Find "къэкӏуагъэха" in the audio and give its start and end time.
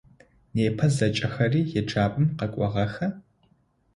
2.37-3.07